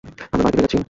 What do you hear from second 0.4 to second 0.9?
বাড়িতে ফিরে যাচ্ছি।